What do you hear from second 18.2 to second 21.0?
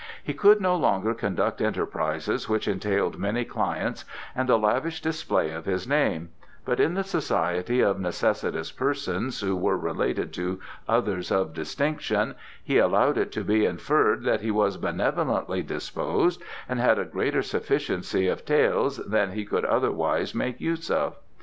of taels than he could otherwise make use